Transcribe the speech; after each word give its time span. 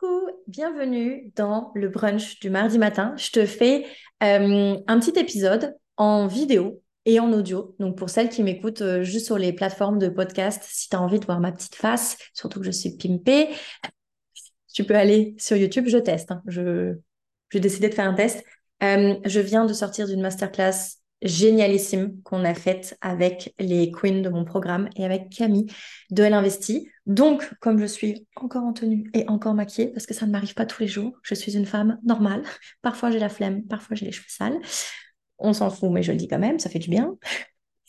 Coucou, 0.00 0.30
bienvenue 0.46 1.30
dans 1.36 1.72
le 1.74 1.88
brunch 1.88 2.40
du 2.40 2.48
mardi 2.48 2.78
matin. 2.78 3.14
Je 3.16 3.30
te 3.30 3.44
fais 3.44 3.84
euh, 4.22 4.78
un 4.86 4.98
petit 4.98 5.18
épisode 5.18 5.76
en 5.96 6.26
vidéo 6.26 6.82
et 7.04 7.20
en 7.20 7.32
audio. 7.32 7.74
Donc 7.78 7.98
pour 7.98 8.08
celles 8.08 8.30
qui 8.30 8.42
m'écoutent 8.42 8.80
euh, 8.80 9.02
juste 9.02 9.26
sur 9.26 9.36
les 9.36 9.52
plateformes 9.52 9.98
de 9.98 10.08
podcast, 10.08 10.62
si 10.64 10.88
tu 10.88 10.96
as 10.96 11.02
envie 11.02 11.18
de 11.18 11.26
voir 11.26 11.40
ma 11.40 11.52
petite 11.52 11.74
face, 11.74 12.16
surtout 12.32 12.60
que 12.60 12.66
je 12.66 12.70
suis 12.70 12.96
pimpée, 12.96 13.48
tu 14.72 14.84
peux 14.84 14.94
aller 14.94 15.34
sur 15.38 15.56
YouTube, 15.56 15.84
je 15.86 15.98
teste. 15.98 16.30
Hein. 16.30 16.42
Je, 16.46 16.94
j'ai 17.50 17.60
décidé 17.60 17.88
de 17.88 17.94
faire 17.94 18.08
un 18.08 18.14
test. 18.14 18.42
Euh, 18.82 19.16
je 19.24 19.40
viens 19.40 19.66
de 19.66 19.74
sortir 19.74 20.06
d'une 20.06 20.22
masterclass 20.22 20.99
génialissime 21.22 22.20
qu'on 22.22 22.44
a 22.44 22.54
faite 22.54 22.96
avec 23.00 23.54
les 23.58 23.90
queens 23.90 24.22
de 24.22 24.28
mon 24.28 24.44
programme 24.44 24.88
et 24.96 25.04
avec 25.04 25.30
Camille 25.30 25.66
de 26.10 26.22
Elle. 26.22 26.50
Donc, 27.06 27.50
comme 27.60 27.78
je 27.78 27.86
suis 27.86 28.26
encore 28.36 28.64
en 28.64 28.72
tenue 28.72 29.10
et 29.14 29.28
encore 29.28 29.54
maquillée, 29.54 29.88
parce 29.88 30.06
que 30.06 30.14
ça 30.14 30.26
ne 30.26 30.32
m'arrive 30.32 30.54
pas 30.54 30.66
tous 30.66 30.82
les 30.82 30.88
jours, 30.88 31.12
je 31.22 31.34
suis 31.34 31.56
une 31.56 31.66
femme 31.66 31.98
normale. 32.04 32.42
Parfois 32.82 33.10
j'ai 33.10 33.18
la 33.18 33.28
flemme, 33.28 33.64
parfois 33.64 33.96
j'ai 33.96 34.06
les 34.06 34.12
cheveux 34.12 34.26
sales. 34.28 34.58
On 35.38 35.52
s'en 35.52 35.70
fout, 35.70 35.90
mais 35.90 36.02
je 36.02 36.12
le 36.12 36.18
dis 36.18 36.28
quand 36.28 36.38
même, 36.38 36.58
ça 36.58 36.68
fait 36.70 36.78
du 36.78 36.90
bien. 36.90 37.16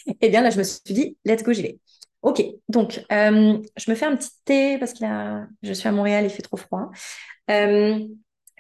Et 0.08 0.18
eh 0.22 0.30
bien 0.30 0.42
là, 0.42 0.50
je 0.50 0.58
me 0.58 0.64
suis 0.64 0.82
dit, 0.94 1.18
let's 1.26 1.44
go, 1.44 1.54
j'y 1.54 1.62
vais. 1.64 1.80
Ok, 2.22 2.44
donc 2.70 3.04
euh, 3.12 3.58
je 3.78 3.92
me 3.92 3.96
fais 3.96 4.06
un 4.06 4.16
petit 4.16 4.30
thé 4.46 4.78
parce 4.78 4.94
que 4.94 5.06
je 5.64 5.74
suis 5.74 5.88
à 5.88 5.92
Montréal, 5.92 6.24
il 6.26 6.30
fait 6.30 6.44
trop 6.44 6.58
froid. 6.58 6.92
Euh, 7.50 8.00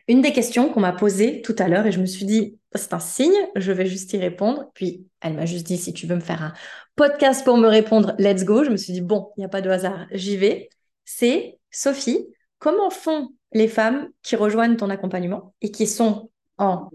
une 0.08 0.22
des 0.22 0.34
questions 0.34 0.70
qu'on 0.70 0.80
m'a 0.80 0.94
posées 0.94 1.42
tout 1.42 1.56
à 1.60 1.68
l'heure 1.68 1.86
et 1.86 1.92
je 1.92 2.00
me 2.00 2.06
suis 2.06 2.26
dit, 2.26 2.58
c'est 2.74 2.94
un 2.94 3.00
signe, 3.00 3.36
je 3.56 3.72
vais 3.72 3.86
juste 3.86 4.14
y 4.14 4.18
répondre. 4.18 4.72
Puis 4.74 5.08
elle 5.22 5.34
m'a 5.34 5.46
juste 5.46 5.66
dit, 5.66 5.78
si 5.78 5.94
tu 5.94 6.08
veux 6.08 6.16
me 6.16 6.22
faire 6.22 6.42
un 6.42 6.54
podcast 6.96 7.44
pour 7.44 7.58
me 7.58 7.68
répondre, 7.68 8.16
let's 8.18 8.44
go. 8.44 8.64
Je 8.64 8.70
me 8.70 8.78
suis 8.78 8.94
dit, 8.94 9.02
bon, 9.02 9.32
il 9.38 9.42
n'y 9.42 9.46
a 9.46 9.50
pas 9.50 9.62
de 9.62 9.70
hasard, 9.70 10.08
j'y 10.12 10.38
vais. 10.38 10.70
C'est 11.06 11.60
Sophie, 11.70 12.28
comment 12.60 12.90
font 12.90 13.30
les 13.54 13.68
femmes 13.68 14.10
qui 14.24 14.36
rejoignent 14.36 14.78
ton 14.78 14.90
accompagnement 14.90 15.54
et 15.62 15.72
qui 15.72 15.88
sont 15.88 16.30
en 16.58 16.90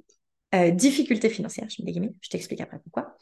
euh, 0.54 0.70
difficulté 0.70 1.28
financière 1.28 1.66
Je 1.68 2.28
t'explique 2.30 2.60
après 2.60 2.78
pourquoi. 2.78 3.16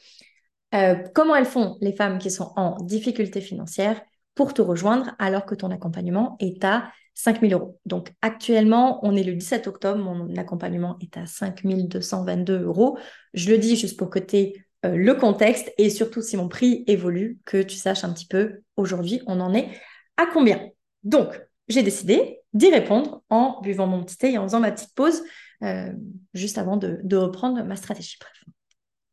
Euh, 0.75 0.97
comment 1.15 1.35
elles 1.35 1.47
font 1.47 1.79
les 1.81 1.93
femmes 1.93 2.19
qui 2.19 2.31
sont 2.31 2.53
en 2.57 2.77
difficulté 2.81 3.41
financière 3.41 4.01
pour 4.35 4.55
te 4.55 4.63
rejoindre 4.63 5.15
alors 5.19 5.47
que 5.47 5.55
ton 5.55 5.71
accompagnement 5.71 6.37
est 6.41 6.65
à 6.65 6.93
5 7.15 7.41
000 7.41 7.53
euros. 7.53 7.79
Donc 7.87 8.13
actuellement, 8.23 9.05
on 9.05 9.17
est 9.17 9.23
le 9.23 9.35
17 9.35 9.67
octobre, 9.67 10.03
mon 10.03 10.35
accompagnement 10.37 10.99
est 11.01 11.17
à 11.17 11.27
5 11.27 11.63
222 11.65 12.63
euros. 12.63 12.99
Je 13.33 13.51
le 13.51 13.59
dis 13.59 13.77
juste 13.77 13.99
pour 13.99 14.11
que 14.11 14.19
tu 14.19 14.37
aies 14.37 14.53
euh, 14.85 14.97
le 14.97 15.15
contexte 15.15 15.73
et 15.79 15.91
surtout 15.91 16.23
si 16.23 16.37
mon 16.37 16.49
prix 16.49 16.85
évolue, 16.87 17.39
que 17.45 17.63
tu 17.63 17.77
saches 17.77 18.05
un 18.05 18.13
petit 18.13 18.27
peu 18.27 18.61
aujourd'hui, 18.77 19.23
on 19.27 19.41
en 19.41 19.55
est 19.55 19.71
à 20.17 20.27
combien. 20.27 20.69
Donc, 21.05 21.41
j'ai 21.69 21.83
décidé 21.83 22.41
d'y 22.53 22.71
répondre 22.71 23.23
en 23.31 23.61
buvant 23.63 23.87
mon 23.87 24.05
petit 24.05 24.17
thé 24.17 24.33
et 24.33 24.39
en 24.39 24.45
faisant 24.45 24.61
ma 24.61 24.73
petite 24.73 24.95
pause 24.95 25.23
euh, 25.63 25.93
juste 26.35 26.59
avant 26.59 26.77
de, 26.77 27.17
reprendre 27.17 27.63
ma 27.65 27.77
stratégie. 27.77 28.17
Bref, 28.21 28.45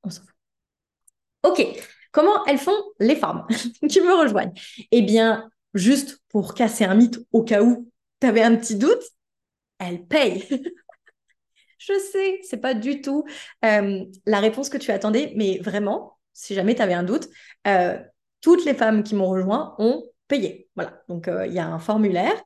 on 0.03 0.09
s'en 0.09 0.21
fout. 0.21 0.35
Ok, 1.43 1.65
comment 2.11 2.45
elles 2.45 2.57
font 2.57 2.77
les 2.99 3.15
femmes 3.15 3.45
qui 3.89 4.01
me 4.01 4.21
rejoignent 4.21 4.53
Eh 4.91 5.01
bien, 5.01 5.49
juste 5.73 6.19
pour 6.29 6.53
casser 6.53 6.83
un 6.83 6.95
mythe 6.95 7.19
au 7.31 7.43
cas 7.43 7.63
où 7.63 7.90
tu 8.21 8.27
un 8.27 8.55
petit 8.55 8.75
doute, 8.75 9.03
elle 9.79 10.05
paye. 10.05 10.47
je 11.81 11.93
sais, 12.11 12.39
c'est 12.43 12.61
pas 12.61 12.73
du 12.73 13.01
tout 13.01 13.25
euh, 13.65 14.05
la 14.25 14.39
réponse 14.39 14.69
que 14.69 14.77
tu 14.77 14.91
attendais, 14.91 15.33
mais 15.35 15.59
vraiment, 15.59 16.17
si 16.33 16.53
jamais 16.53 16.75
tu 16.75 16.81
avais 16.81 16.93
un 16.93 17.03
doute, 17.03 17.27
euh, 17.67 17.99
toutes 18.41 18.65
les 18.65 18.73
femmes 18.73 19.03
qui 19.03 19.15
m'ont 19.15 19.29
rejoint 19.29 19.75
ont 19.79 20.03
payé. 20.27 20.69
Voilà, 20.75 21.01
donc 21.09 21.27
euh, 21.27 21.47
il 21.47 21.53
y 21.53 21.59
a 21.59 21.67
un 21.67 21.79
formulaire, 21.79 22.39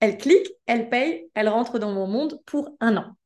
elle 0.00 0.18
clique, 0.18 0.48
elle 0.66 0.88
paye, 0.90 1.30
elle 1.34 1.48
rentre 1.48 1.78
dans 1.78 1.92
mon 1.92 2.06
monde 2.06 2.40
pour 2.46 2.76
un 2.80 2.96
an. 2.96 3.16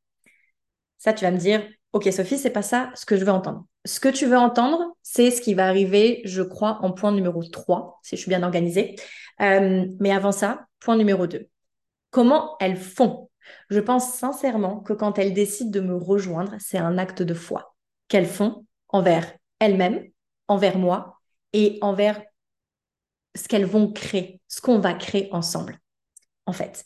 Ça, 0.99 1.13
tu 1.13 1.25
vas 1.25 1.33
me 1.33 1.39
dire, 1.39 1.67
ok 1.93 2.11
Sophie, 2.13 2.39
c'est 2.39 2.51
pas 2.51 2.63
ça 2.63 2.91
ce 2.95 3.05
que 3.05 3.17
je 3.17 3.25
veux 3.25 3.33
entendre. 3.33 3.67
Ce 3.85 3.99
que 3.99 4.09
tu 4.09 4.27
veux 4.27 4.39
entendre, 4.39 4.97
c'est 5.03 5.33
ce 5.33 5.43
qui 5.43 5.55
va 5.55 5.67
arriver, 5.67 6.23
je 6.25 6.43
crois, 6.43 6.79
en 6.83 6.93
point 6.93 7.11
numéro 7.11 7.43
3, 7.43 7.99
si 8.03 8.17
je 8.17 8.21
suis 8.21 8.29
bien 8.29 8.45
organisée. 8.45 8.95
mais 9.41 10.13
avant 10.13 10.31
ça, 10.31 10.67
point 10.79 10.97
numéro 10.97 11.27
2 11.27 11.49
comment 12.13 12.57
elles 12.61 12.77
font? 12.77 13.29
Je 13.71 13.81
pense 13.81 14.15
sincèrement 14.15 14.79
que 14.79 14.93
quand 14.93 15.19
elles 15.19 15.35
décident 15.35 15.71
de 15.71 15.81
me 15.81 15.97
rejoindre, 15.97 16.55
c'est 16.61 16.79
un 16.79 16.97
acte 16.99 17.23
de 17.23 17.35
foi 17.35 17.75
qu'elles 18.07 18.27
font 18.27 18.65
envers 18.89 19.33
elles-mêmes, 19.59 20.09
envers 20.47 20.79
moi 20.79 21.19
et 21.53 21.79
envers 21.81 22.23
ce 23.35 23.49
qu'elles 23.49 23.67
vont 23.67 23.91
créer, 23.91 24.41
ce 24.47 24.61
qu'on 24.61 24.79
va 24.79 24.95
créer 24.95 25.29
ensemble, 25.33 25.81
en 26.47 26.53
fait. 26.53 26.85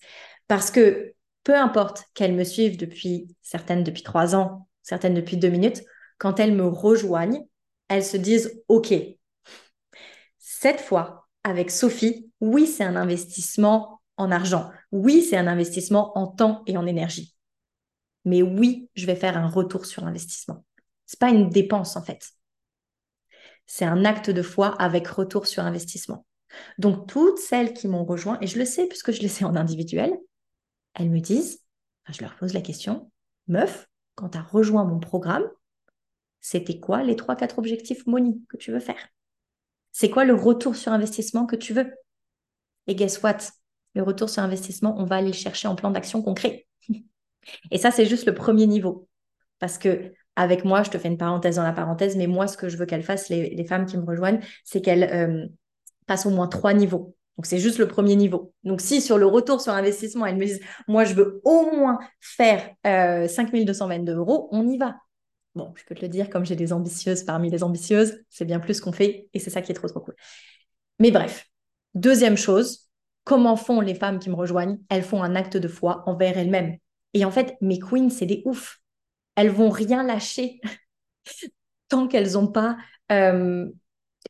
Parce 0.48 0.70
que 0.70 1.14
peu 1.44 1.54
importe 1.54 2.04
qu'elles 2.14 2.34
me 2.34 2.44
suivent 2.44 2.78
depuis, 2.78 3.36
certaines 3.42 3.84
depuis 3.84 4.02
trois 4.02 4.34
ans, 4.34 4.68
certaines 4.82 5.14
depuis 5.14 5.36
deux 5.36 5.50
minutes, 5.50 5.82
quand 6.18 6.40
elles 6.40 6.54
me 6.54 6.66
rejoignent, 6.66 7.46
elles 7.88 8.04
se 8.04 8.16
disent, 8.16 8.62
OK, 8.68 8.94
cette 10.38 10.80
fois, 10.80 11.28
avec 11.44 11.70
Sophie, 11.70 12.30
oui, 12.40 12.66
c'est 12.66 12.84
un 12.84 12.96
investissement 12.96 13.95
en 14.16 14.30
argent. 14.30 14.70
Oui, 14.92 15.22
c'est 15.22 15.36
un 15.36 15.46
investissement 15.46 16.16
en 16.18 16.26
temps 16.26 16.62
et 16.66 16.76
en 16.76 16.86
énergie. 16.86 17.34
Mais 18.24 18.42
oui, 18.42 18.90
je 18.94 19.06
vais 19.06 19.16
faire 19.16 19.36
un 19.36 19.48
retour 19.48 19.86
sur 19.86 20.04
investissement. 20.04 20.64
C'est 21.06 21.20
pas 21.20 21.30
une 21.30 21.48
dépense 21.48 21.96
en 21.96 22.02
fait. 22.02 22.30
C'est 23.66 23.84
un 23.84 24.04
acte 24.04 24.30
de 24.30 24.42
foi 24.42 24.68
avec 24.80 25.06
retour 25.06 25.46
sur 25.46 25.64
investissement. 25.64 26.26
Donc 26.78 27.08
toutes 27.08 27.38
celles 27.38 27.74
qui 27.74 27.88
m'ont 27.88 28.04
rejoint, 28.04 28.38
et 28.40 28.46
je 28.46 28.58
le 28.58 28.64
sais 28.64 28.86
puisque 28.86 29.12
je 29.12 29.22
le 29.22 29.28
sais 29.28 29.44
en 29.44 29.56
individuel, 29.56 30.16
elles 30.94 31.10
me 31.10 31.20
disent, 31.20 31.60
je 32.08 32.20
leur 32.22 32.36
pose 32.36 32.54
la 32.54 32.60
question, 32.60 33.10
meuf, 33.48 33.88
quand 34.14 34.30
tu 34.30 34.38
as 34.38 34.42
rejoint 34.42 34.84
mon 34.84 34.98
programme, 34.98 35.44
c'était 36.40 36.78
quoi 36.78 37.02
les 37.02 37.16
trois, 37.16 37.36
quatre 37.36 37.58
objectifs 37.58 38.06
Moni 38.06 38.44
que 38.48 38.56
tu 38.56 38.70
veux 38.70 38.80
faire? 38.80 39.08
C'est 39.92 40.10
quoi 40.10 40.24
le 40.24 40.34
retour 40.34 40.76
sur 40.76 40.92
investissement 40.92 41.46
que 41.46 41.56
tu 41.56 41.74
veux? 41.74 41.92
Et 42.86 42.94
guess 42.94 43.22
what? 43.22 43.38
Le 43.96 44.02
retour 44.02 44.28
sur 44.28 44.42
investissement, 44.42 44.94
on 44.98 45.04
va 45.04 45.16
aller 45.16 45.28
le 45.28 45.32
chercher 45.32 45.68
en 45.68 45.74
plan 45.74 45.90
d'action 45.90 46.22
concret. 46.22 46.66
Et 47.70 47.78
ça, 47.78 47.90
c'est 47.90 48.04
juste 48.04 48.26
le 48.26 48.34
premier 48.34 48.66
niveau. 48.66 49.08
Parce 49.58 49.78
que 49.78 50.12
avec 50.36 50.66
moi, 50.66 50.82
je 50.82 50.90
te 50.90 50.98
fais 50.98 51.08
une 51.08 51.16
parenthèse 51.16 51.56
dans 51.56 51.62
la 51.62 51.72
parenthèse, 51.72 52.14
mais 52.14 52.26
moi, 52.26 52.46
ce 52.46 52.58
que 52.58 52.68
je 52.68 52.76
veux 52.76 52.84
qu'elles 52.84 53.02
fassent, 53.02 53.30
les, 53.30 53.64
femmes 53.64 53.86
qui 53.86 53.96
me 53.96 54.04
rejoignent, 54.04 54.40
c'est 54.64 54.82
qu'elles 54.82 55.04
euh, 55.04 55.46
passent 56.06 56.26
au 56.26 56.30
moins 56.30 56.46
trois 56.46 56.74
niveaux. 56.74 57.16
Donc, 57.38 57.46
c'est 57.46 57.58
juste 57.58 57.78
le 57.78 57.88
premier 57.88 58.16
niveau. 58.16 58.52
Donc, 58.64 58.82
si 58.82 59.00
sur 59.00 59.16
le 59.16 59.26
retour 59.26 59.62
sur 59.62 59.72
investissement, 59.72 60.26
elles 60.26 60.36
me 60.36 60.44
disent, 60.44 60.60
moi, 60.88 61.04
je 61.04 61.14
veux 61.14 61.40
au 61.44 61.74
moins 61.74 61.98
faire 62.20 62.68
euh, 62.86 63.26
5222 63.26 64.14
euros, 64.14 64.48
on 64.52 64.68
y 64.68 64.76
va. 64.76 64.96
Bon, 65.54 65.72
je 65.74 65.84
peux 65.86 65.94
te 65.94 66.02
le 66.02 66.08
dire, 66.08 66.28
comme 66.28 66.44
j'ai 66.44 66.56
des 66.56 66.74
ambitieuses 66.74 67.24
parmi 67.24 67.48
les 67.48 67.62
ambitieuses, 67.62 68.20
c'est 68.28 68.44
bien 68.44 68.60
plus 68.60 68.78
qu'on 68.78 68.92
fait 68.92 69.30
et 69.32 69.38
c'est 69.38 69.48
ça 69.48 69.62
qui 69.62 69.72
est 69.72 69.74
trop, 69.74 69.88
trop 69.88 70.00
cool. 70.00 70.14
Mais 70.98 71.10
bref, 71.10 71.46
deuxième 71.94 72.36
chose, 72.36 72.85
Comment 73.26 73.56
font 73.56 73.80
les 73.80 73.96
femmes 73.96 74.20
qui 74.20 74.30
me 74.30 74.36
rejoignent? 74.36 74.78
Elles 74.88 75.02
font 75.02 75.20
un 75.20 75.34
acte 75.34 75.56
de 75.56 75.66
foi 75.66 76.04
envers 76.06 76.38
elles-mêmes. 76.38 76.76
Et 77.12 77.24
en 77.24 77.32
fait, 77.32 77.56
mes 77.60 77.80
queens, 77.80 78.08
c'est 78.08 78.24
des 78.24 78.40
oufs. 78.44 78.80
Elles 79.34 79.50
vont 79.50 79.68
rien 79.68 80.04
lâcher 80.04 80.60
tant 81.88 82.06
qu'elles 82.06 82.34
n'ont 82.34 82.46
pas 82.46 82.76
euh, 83.10 83.66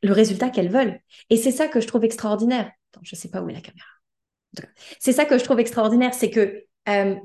le 0.01 0.11
résultat 0.11 0.49
qu'elles 0.49 0.71
veulent. 0.71 0.99
Et 1.29 1.37
c'est 1.37 1.51
ça 1.51 1.67
que 1.67 1.79
je 1.79 1.85
trouve 1.85 2.05
extraordinaire. 2.05 2.71
je 3.03 3.15
ne 3.15 3.19
sais 3.19 3.29
pas 3.29 3.43
où 3.43 3.49
est 3.49 3.53
la 3.53 3.61
caméra. 3.61 3.87
C'est 4.99 5.13
ça 5.13 5.25
que 5.25 5.37
je 5.37 5.43
trouve 5.43 5.59
extraordinaire, 5.59 6.15
c'est 6.15 6.31
que 6.31 6.65
euh, 6.89 7.15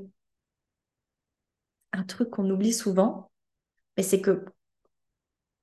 un 1.91 2.03
truc 2.03 2.29
qu'on 2.29 2.47
oublie 2.51 2.73
souvent, 2.73 3.31
mais 3.97 4.03
c'est 4.03 4.21
que 4.21 4.45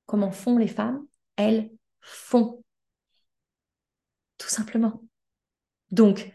comment 0.06 0.32
font 0.32 0.58
les 0.58 0.66
femmes? 0.66 1.06
Elles 1.36 1.70
font. 2.00 2.64
Tout 4.38 4.48
simplement. 4.48 5.00
Donc, 5.90 6.32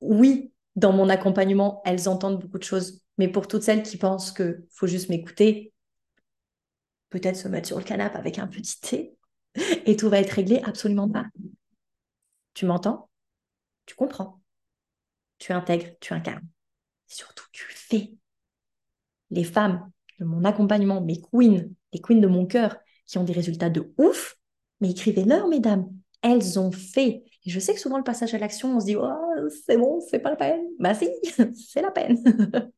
oui, 0.00 0.52
dans 0.74 0.92
mon 0.92 1.08
accompagnement, 1.08 1.82
elles 1.84 2.08
entendent 2.08 2.40
beaucoup 2.40 2.58
de 2.58 2.64
choses. 2.64 3.02
Mais 3.18 3.28
pour 3.28 3.48
toutes 3.48 3.62
celles 3.62 3.82
qui 3.82 3.96
pensent 3.96 4.32
qu'il 4.32 4.64
faut 4.70 4.86
juste 4.86 5.08
m'écouter, 5.08 5.72
peut-être 7.10 7.36
se 7.36 7.48
mettre 7.48 7.68
sur 7.68 7.78
le 7.78 7.84
canapé 7.84 8.16
avec 8.18 8.38
un 8.38 8.46
petit 8.46 8.80
thé 8.80 9.16
et 9.86 9.96
tout 9.96 10.08
va 10.08 10.20
être 10.20 10.30
réglé, 10.30 10.60
absolument 10.64 11.08
pas. 11.08 11.26
Tu 12.54 12.66
m'entends? 12.66 13.08
Tu 13.86 13.94
comprends 13.94 14.40
Tu 15.38 15.52
intègres, 15.52 15.90
tu 16.00 16.12
incarnes. 16.12 16.46
surtout, 17.06 17.46
tu 17.52 17.64
fais. 17.68 18.14
Les 19.30 19.44
femmes 19.44 19.90
de 20.18 20.24
mon 20.24 20.44
accompagnement, 20.44 21.00
mes 21.00 21.20
queens, 21.20 21.68
les 21.92 22.00
queens 22.00 22.20
de 22.20 22.26
mon 22.26 22.46
cœur, 22.46 22.76
qui 23.06 23.18
ont 23.18 23.24
des 23.24 23.32
résultats 23.32 23.70
de 23.70 23.92
ouf, 23.98 24.36
mais 24.80 24.90
écrivez-leur, 24.90 25.48
mesdames. 25.48 25.88
Elles 26.22 26.58
ont 26.58 26.72
fait 26.72 27.24
je 27.46 27.60
sais 27.60 27.74
que 27.74 27.80
souvent, 27.80 27.98
le 27.98 28.04
passage 28.04 28.34
à 28.34 28.38
l'action, 28.38 28.76
on 28.76 28.80
se 28.80 28.86
dit, 28.86 28.96
oh, 28.96 29.08
c'est 29.64 29.76
bon, 29.76 30.00
c'est 30.00 30.18
pas 30.18 30.30
la 30.30 30.36
peine. 30.36 30.62
Bah 30.78 30.94
si, 30.94 31.08
c'est 31.54 31.82
la 31.82 31.90
peine. 31.90 32.18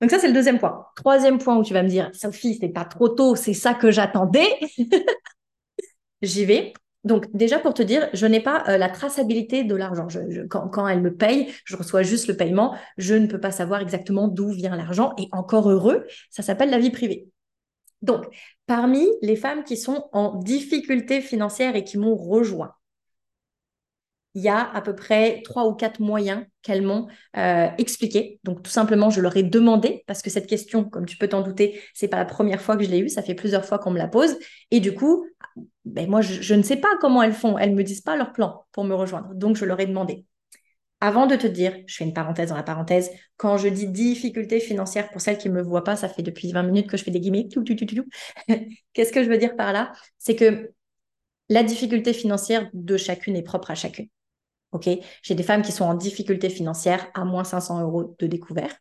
Donc 0.00 0.10
ça, 0.10 0.18
c'est 0.18 0.28
le 0.28 0.34
deuxième 0.34 0.58
point. 0.58 0.86
Troisième 0.96 1.38
point 1.38 1.56
où 1.56 1.62
tu 1.62 1.72
vas 1.72 1.82
me 1.82 1.88
dire, 1.88 2.10
Sophie, 2.12 2.58
c'est 2.60 2.68
pas 2.68 2.84
trop 2.84 3.08
tôt, 3.08 3.36
c'est 3.36 3.54
ça 3.54 3.74
que 3.74 3.90
j'attendais. 3.90 4.48
J'y 6.22 6.44
vais. 6.44 6.72
Donc, 7.04 7.26
déjà 7.34 7.58
pour 7.58 7.74
te 7.74 7.82
dire, 7.82 8.08
je 8.12 8.26
n'ai 8.26 8.40
pas 8.40 8.64
euh, 8.68 8.78
la 8.78 8.88
traçabilité 8.88 9.64
de 9.64 9.74
l'argent. 9.74 10.06
quand, 10.48 10.86
elle 10.86 11.00
me 11.00 11.14
paye, 11.14 11.52
je 11.64 11.76
reçois 11.76 12.02
juste 12.02 12.28
le 12.28 12.36
paiement. 12.36 12.76
Je 12.96 13.14
ne 13.14 13.26
peux 13.26 13.40
pas 13.40 13.50
savoir 13.50 13.80
exactement 13.80 14.28
d'où 14.28 14.50
vient 14.50 14.76
l'argent. 14.76 15.14
Et 15.18 15.28
encore 15.32 15.68
heureux, 15.70 16.06
ça 16.30 16.42
s'appelle 16.42 16.70
la 16.70 16.78
vie 16.78 16.90
privée. 16.90 17.28
Donc, 18.02 18.26
parmi 18.66 19.08
les 19.20 19.36
femmes 19.36 19.64
qui 19.64 19.76
sont 19.76 20.08
en 20.12 20.36
difficulté 20.36 21.20
financière 21.20 21.76
et 21.76 21.84
qui 21.84 21.98
m'ont 21.98 22.16
rejoint, 22.16 22.74
il 24.34 24.42
y 24.42 24.48
a 24.48 24.70
à 24.72 24.80
peu 24.80 24.94
près 24.94 25.42
trois 25.44 25.66
ou 25.66 25.74
quatre 25.74 26.00
moyens 26.00 26.44
qu'elles 26.62 26.82
m'ont 26.82 27.06
euh, 27.36 27.68
expliqué. 27.78 28.40
Donc 28.44 28.62
tout 28.62 28.70
simplement, 28.70 29.10
je 29.10 29.20
leur 29.20 29.36
ai 29.36 29.42
demandé 29.42 30.04
parce 30.06 30.22
que 30.22 30.30
cette 30.30 30.46
question, 30.46 30.84
comme 30.84 31.06
tu 31.06 31.16
peux 31.16 31.28
t'en 31.28 31.42
douter, 31.42 31.80
c'est 31.94 32.08
pas 32.08 32.18
la 32.18 32.24
première 32.24 32.60
fois 32.62 32.76
que 32.76 32.84
je 32.84 32.90
l'ai 32.90 32.98
eue, 33.00 33.08
ça 33.08 33.22
fait 33.22 33.34
plusieurs 33.34 33.64
fois 33.64 33.78
qu'on 33.78 33.90
me 33.90 33.98
la 33.98 34.08
pose. 34.08 34.36
Et 34.70 34.80
du 34.80 34.94
coup, 34.94 35.26
ben 35.84 36.08
moi, 36.08 36.22
je, 36.22 36.54
ne 36.54 36.62
sais 36.62 36.76
pas 36.76 36.88
comment 37.00 37.22
elles 37.22 37.34
font. 37.34 37.58
Elles 37.58 37.74
me 37.74 37.84
disent 37.84 38.00
pas 38.00 38.16
leur 38.16 38.32
plan 38.32 38.64
pour 38.72 38.84
me 38.84 38.94
rejoindre. 38.94 39.34
Donc 39.34 39.56
je 39.56 39.64
leur 39.64 39.80
ai 39.80 39.86
demandé. 39.86 40.24
Avant 41.00 41.26
de 41.26 41.34
te 41.34 41.48
dire, 41.48 41.74
je 41.86 41.96
fais 41.96 42.04
une 42.04 42.14
parenthèse 42.14 42.50
dans 42.50 42.56
la 42.56 42.62
parenthèse, 42.62 43.10
quand 43.36 43.58
je 43.58 43.66
dis 43.66 43.88
difficulté 43.88 44.60
financière, 44.60 45.10
pour 45.10 45.20
celles 45.20 45.36
qui 45.36 45.48
ne 45.48 45.54
me 45.54 45.62
voient 45.62 45.82
pas, 45.82 45.96
ça 45.96 46.08
fait 46.08 46.22
depuis 46.22 46.52
20 46.52 46.62
minutes 46.62 46.88
que 46.88 46.96
je 46.96 47.02
fais 47.02 47.10
des 47.10 47.18
guillemets. 47.18 47.48
Qu'est-ce 48.92 49.12
que 49.12 49.24
je 49.24 49.28
veux 49.28 49.38
dire 49.38 49.56
par 49.56 49.72
là? 49.72 49.92
C'est 50.18 50.36
que 50.36 50.70
la 51.48 51.64
difficulté 51.64 52.12
financière 52.12 52.70
de 52.72 52.96
chacune 52.96 53.34
est 53.34 53.42
propre 53.42 53.72
à 53.72 53.74
chacune. 53.74 54.08
Ok, 54.72 54.88
j'ai 55.22 55.34
des 55.34 55.42
femmes 55.42 55.62
qui 55.62 55.72
sont 55.72 55.84
en 55.84 55.94
difficulté 55.94 56.48
financière 56.48 57.06
à 57.14 57.24
moins 57.24 57.44
500 57.44 57.82
euros 57.82 58.16
de 58.18 58.26
découvert. 58.26 58.74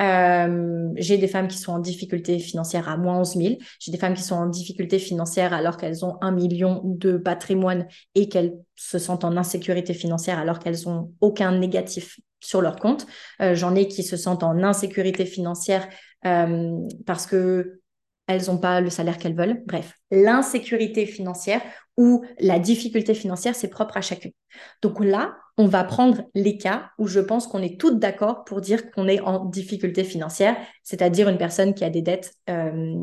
Euh, 0.00 0.90
j'ai 0.96 1.18
des 1.18 1.26
femmes 1.26 1.48
qui 1.48 1.58
sont 1.58 1.72
en 1.72 1.78
difficulté 1.80 2.38
financière 2.38 2.88
à 2.88 2.96
moins 2.96 3.18
11 3.20 3.34
000. 3.34 3.54
J'ai 3.80 3.90
des 3.90 3.98
femmes 3.98 4.14
qui 4.14 4.22
sont 4.22 4.36
en 4.36 4.46
difficulté 4.46 4.98
financière 4.98 5.52
alors 5.52 5.76
qu'elles 5.76 6.04
ont 6.04 6.18
un 6.20 6.30
million 6.30 6.82
de 6.84 7.16
patrimoine 7.16 7.88
et 8.14 8.28
qu'elles 8.28 8.54
se 8.76 8.98
sentent 8.98 9.24
en 9.24 9.36
insécurité 9.36 9.94
financière 9.94 10.38
alors 10.38 10.60
qu'elles 10.60 10.88
ont 10.88 11.12
aucun 11.20 11.58
négatif 11.58 12.20
sur 12.40 12.60
leur 12.60 12.76
compte. 12.76 13.06
Euh, 13.42 13.54
j'en 13.54 13.74
ai 13.74 13.88
qui 13.88 14.04
se 14.04 14.16
sentent 14.16 14.44
en 14.44 14.62
insécurité 14.62 15.26
financière 15.26 15.88
euh, 16.24 16.76
parce 17.04 17.26
que 17.26 17.80
elles 18.28 18.46
n'ont 18.46 18.58
pas 18.58 18.80
le 18.80 18.90
salaire 18.90 19.18
qu'elles 19.18 19.34
veulent. 19.34 19.62
Bref, 19.66 19.94
l'insécurité 20.10 21.06
financière 21.06 21.62
ou 21.96 22.24
la 22.38 22.58
difficulté 22.60 23.14
financière, 23.14 23.56
c'est 23.56 23.68
propre 23.68 23.96
à 23.96 24.00
chacune. 24.02 24.30
Donc 24.82 25.02
là, 25.02 25.34
on 25.56 25.66
va 25.66 25.82
prendre 25.82 26.22
les 26.34 26.56
cas 26.56 26.90
où 26.98 27.08
je 27.08 27.18
pense 27.18 27.48
qu'on 27.48 27.62
est 27.62 27.80
toutes 27.80 27.98
d'accord 27.98 28.44
pour 28.44 28.60
dire 28.60 28.90
qu'on 28.92 29.08
est 29.08 29.20
en 29.20 29.46
difficulté 29.46 30.04
financière, 30.04 30.56
c'est-à-dire 30.84 31.28
une 31.28 31.38
personne 31.38 31.74
qui 31.74 31.84
a 31.84 31.90
des 31.90 32.02
dettes, 32.02 32.32
euh, 32.48 32.94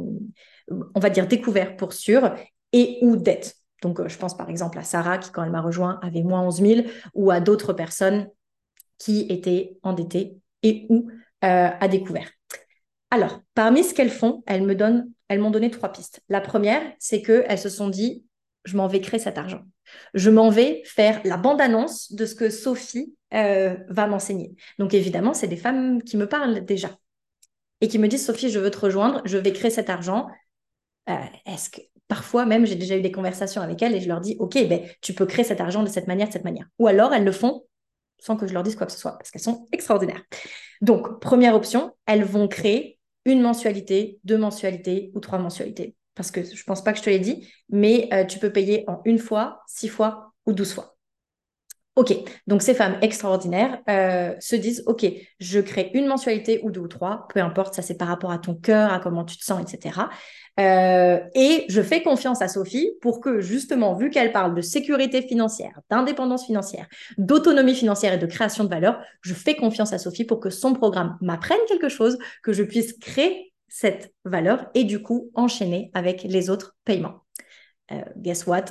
on 0.69 0.99
va 0.99 1.09
dire 1.09 1.27
découvertes 1.27 1.77
pour 1.77 1.91
sûr, 1.91 2.33
et 2.71 2.99
ou 3.01 3.17
dettes. 3.17 3.55
Donc 3.81 3.99
euh, 3.99 4.07
je 4.07 4.17
pense 4.17 4.37
par 4.37 4.49
exemple 4.49 4.77
à 4.77 4.83
Sarah 4.83 5.17
qui, 5.17 5.31
quand 5.31 5.43
elle 5.43 5.51
m'a 5.51 5.61
rejoint, 5.61 5.99
avait 6.01 6.23
moins 6.23 6.43
11 6.43 6.61
000, 6.61 6.81
ou 7.13 7.31
à 7.31 7.41
d'autres 7.41 7.73
personnes 7.73 8.29
qui 8.97 9.25
étaient 9.29 9.77
endettées 9.83 10.37
et 10.63 10.85
ou 10.89 11.09
euh, 11.43 11.69
à 11.79 11.87
découvert. 11.87 12.29
Alors, 13.11 13.41
parmi 13.53 13.83
ce 13.83 13.93
qu'elles 13.93 14.09
font, 14.09 14.43
elles 14.45 14.63
me 14.63 14.75
donnent 14.75 15.09
elles 15.27 15.39
m'ont 15.39 15.51
donné 15.51 15.71
trois 15.71 15.91
pistes. 15.91 16.21
La 16.29 16.41
première, 16.41 16.81
c'est 16.99 17.21
qu'elles 17.21 17.59
se 17.59 17.69
sont 17.69 17.89
dit, 17.89 18.25
je 18.63 18.77
m'en 18.77 18.87
vais 18.87 19.01
créer 19.01 19.19
cet 19.19 19.37
argent. 19.37 19.61
Je 20.13 20.29
m'en 20.29 20.49
vais 20.49 20.81
faire 20.85 21.21
la 21.23 21.37
bande-annonce 21.37 22.11
de 22.11 22.25
ce 22.25 22.35
que 22.35 22.49
Sophie 22.49 23.15
euh, 23.33 23.75
va 23.89 24.07
m'enseigner. 24.07 24.55
Donc 24.79 24.93
évidemment, 24.93 25.33
c'est 25.33 25.47
des 25.47 25.57
femmes 25.57 26.01
qui 26.01 26.17
me 26.17 26.27
parlent 26.27 26.65
déjà 26.65 26.89
et 27.81 27.87
qui 27.87 27.99
me 27.99 28.07
disent, 28.07 28.25
Sophie, 28.25 28.49
je 28.49 28.59
veux 28.59 28.71
te 28.71 28.79
rejoindre, 28.79 29.21
je 29.25 29.37
vais 29.37 29.53
créer 29.53 29.71
cet 29.71 29.89
argent. 29.89 30.27
Euh, 31.09 31.15
est-ce 31.45 31.69
que 31.69 31.81
parfois 32.07 32.45
même, 32.45 32.65
j'ai 32.65 32.75
déjà 32.75 32.97
eu 32.97 33.01
des 33.01 33.11
conversations 33.11 33.61
avec 33.61 33.81
elles 33.81 33.95
et 33.95 34.01
je 34.01 34.07
leur 34.07 34.21
dis, 34.21 34.35
OK, 34.39 34.55
ben, 34.67 34.81
tu 35.01 35.13
peux 35.13 35.25
créer 35.25 35.45
cet 35.45 35.61
argent 35.61 35.83
de 35.83 35.89
cette 35.89 36.07
manière, 36.07 36.27
de 36.27 36.33
cette 36.33 36.45
manière. 36.45 36.65
Ou 36.79 36.87
alors, 36.87 37.13
elles 37.13 37.25
le 37.25 37.31
font 37.31 37.63
sans 38.19 38.37
que 38.37 38.47
je 38.47 38.53
leur 38.53 38.63
dise 38.63 38.75
quoi 38.75 38.87
que 38.87 38.93
ce 38.93 38.97
soit, 38.97 39.17
parce 39.17 39.29
qu'elles 39.29 39.41
sont 39.41 39.67
extraordinaires. 39.71 40.23
Donc, 40.81 41.19
première 41.19 41.55
option, 41.55 41.91
elles 42.05 42.23
vont 42.23 42.47
créer 42.47 42.94
une 43.25 43.41
mensualité, 43.41 44.19
deux 44.23 44.37
mensualités 44.37 45.11
ou 45.15 45.19
trois 45.19 45.39
mensualités. 45.39 45.95
Parce 46.15 46.31
que 46.31 46.43
je 46.43 46.51
ne 46.51 46.63
pense 46.65 46.83
pas 46.83 46.93
que 46.93 46.99
je 46.99 47.03
te 47.03 47.09
l'ai 47.09 47.19
dit, 47.19 47.47
mais 47.69 48.09
euh, 48.13 48.25
tu 48.25 48.39
peux 48.39 48.51
payer 48.51 48.85
en 48.87 49.01
une 49.05 49.19
fois, 49.19 49.61
six 49.67 49.89
fois 49.89 50.33
ou 50.45 50.53
douze 50.53 50.73
fois. 50.73 50.94
Ok, 51.95 52.13
donc 52.45 52.61
ces 52.61 52.73
femmes 52.73 52.97
extraordinaires 53.01 53.79
euh, 53.89 54.35
se 54.41 54.57
disent, 54.57 54.83
ok, 54.85 55.05
je 55.39 55.59
crée 55.61 55.91
une 55.93 56.07
mensualité 56.07 56.59
ou 56.61 56.69
deux 56.69 56.81
ou 56.81 56.87
trois, 56.89 57.25
peu 57.33 57.39
importe, 57.39 57.73
ça 57.73 57.81
c'est 57.81 57.95
par 57.95 58.09
rapport 58.09 58.31
à 58.31 58.37
ton 58.37 58.53
cœur, 58.53 58.91
à 58.91 58.99
comment 58.99 59.23
tu 59.23 59.37
te 59.37 59.45
sens, 59.45 59.61
etc. 59.61 60.01
Euh, 60.59 61.19
et 61.35 61.63
je 61.69 61.81
fais 61.81 62.03
confiance 62.03 62.41
à 62.41 62.49
Sophie 62.49 62.91
pour 63.01 63.21
que 63.21 63.39
justement, 63.39 63.95
vu 63.95 64.09
qu'elle 64.09 64.33
parle 64.33 64.53
de 64.55 64.61
sécurité 64.61 65.21
financière, 65.21 65.79
d'indépendance 65.89 66.45
financière, 66.45 66.85
d'autonomie 67.17 67.75
financière 67.75 68.13
et 68.13 68.17
de 68.17 68.25
création 68.25 68.65
de 68.65 68.69
valeur, 68.69 68.99
je 69.21 69.33
fais 69.33 69.55
confiance 69.55 69.93
à 69.93 69.97
Sophie 69.97 70.25
pour 70.25 70.41
que 70.41 70.49
son 70.49 70.73
programme 70.73 71.17
m'apprenne 71.21 71.59
quelque 71.69 71.87
chose, 71.87 72.17
que 72.43 72.51
je 72.51 72.63
puisse 72.63 72.91
créer 72.91 73.53
cette 73.69 74.13
valeur 74.25 74.67
et 74.73 74.83
du 74.83 75.01
coup 75.01 75.31
enchaîner 75.33 75.91
avec 75.93 76.23
les 76.23 76.49
autres 76.49 76.75
paiements. 76.83 77.23
Euh, 77.93 78.03
guess 78.17 78.45
what? 78.47 78.65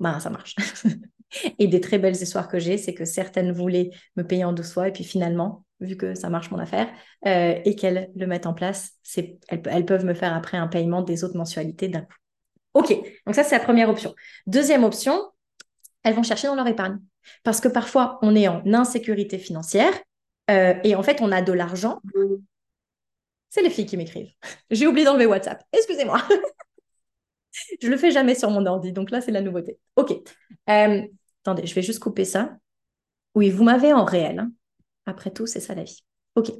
Ben, 0.00 0.18
ça 0.18 0.30
marche. 0.30 0.54
Et 1.58 1.66
des 1.66 1.80
très 1.80 1.98
belles 1.98 2.14
histoires 2.14 2.48
que 2.48 2.58
j'ai, 2.58 2.78
c'est 2.78 2.94
que 2.94 3.04
certaines 3.04 3.52
voulaient 3.52 3.90
me 4.16 4.22
payer 4.26 4.44
en 4.44 4.52
deux 4.52 4.62
fois 4.62 4.88
et 4.88 4.92
puis 4.92 5.04
finalement, 5.04 5.64
vu 5.80 5.96
que 5.96 6.14
ça 6.14 6.28
marche 6.30 6.50
mon 6.50 6.58
affaire 6.58 6.88
euh, 7.26 7.58
et 7.64 7.74
qu'elles 7.76 8.10
le 8.14 8.26
mettent 8.26 8.46
en 8.46 8.54
place, 8.54 8.92
elles, 9.48 9.84
peuvent 9.84 10.04
me 10.04 10.14
faire 10.14 10.34
après 10.34 10.56
un 10.56 10.68
paiement 10.68 11.02
des 11.02 11.24
autres 11.24 11.36
mensualités 11.36 11.88
d'un 11.88 12.02
coup. 12.02 12.14
Ok, 12.74 12.90
donc 13.26 13.34
ça 13.34 13.44
c'est 13.44 13.56
la 13.56 13.64
première 13.64 13.88
option. 13.88 14.14
Deuxième 14.46 14.84
option, 14.84 15.20
elles 16.02 16.14
vont 16.14 16.22
chercher 16.22 16.48
dans 16.48 16.56
leur 16.56 16.66
épargne. 16.66 16.98
Parce 17.42 17.60
que 17.60 17.68
parfois, 17.68 18.18
on 18.22 18.34
est 18.36 18.48
en 18.48 18.62
insécurité 18.72 19.38
financière 19.38 19.94
euh, 20.50 20.74
et 20.84 20.94
en 20.94 21.02
fait, 21.02 21.20
on 21.20 21.32
a 21.32 21.42
de 21.42 21.52
l'argent. 21.52 22.00
C'est 23.48 23.62
les 23.62 23.70
filles 23.70 23.86
qui 23.86 23.96
m'écrivent. 23.96 24.32
J'ai 24.70 24.86
oublié 24.86 25.06
d'enlever 25.06 25.26
WhatsApp. 25.26 25.62
Excusez-moi. 25.72 26.20
je 27.80 27.88
le 27.88 27.96
fais 27.96 28.10
jamais 28.10 28.34
sur 28.34 28.50
mon 28.50 28.66
ordi, 28.66 28.92
donc 28.92 29.10
là, 29.10 29.20
c'est 29.20 29.30
la 29.30 29.40
nouveauté. 29.40 29.78
OK. 29.96 30.12
Euh, 30.68 31.02
Attendez, 31.44 31.66
je 31.66 31.74
vais 31.74 31.82
juste 31.82 31.98
couper 31.98 32.24
ça. 32.24 32.56
Oui, 33.34 33.50
vous 33.50 33.64
m'avez 33.64 33.92
en 33.92 34.04
réel. 34.04 34.38
Hein. 34.38 34.50
Après 35.04 35.30
tout, 35.30 35.46
c'est 35.46 35.60
ça 35.60 35.74
la 35.74 35.84
vie. 35.84 36.02
OK. 36.36 36.50